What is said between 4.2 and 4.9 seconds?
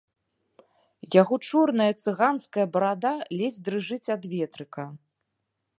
ветрыка.